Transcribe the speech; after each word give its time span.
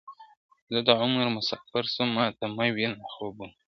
زه 0.71 0.79
د 0.87 0.89
عمر 1.01 1.25
مسافر 1.37 1.83
سوم 1.93 2.09
ماته 2.15 2.45
مه 2.55 2.67
وینه 2.75 2.99
خوبونه.. 3.13 3.55